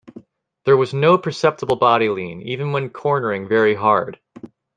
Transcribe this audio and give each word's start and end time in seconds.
There 0.65 0.75
was 0.75 0.95
no 0.95 1.15
perceptible 1.19 1.75
body 1.75 2.09
lean, 2.09 2.41
even 2.41 2.71
when 2.71 2.89
cornering 2.89 3.47
very 3.47 3.75
hard. 3.75 4.19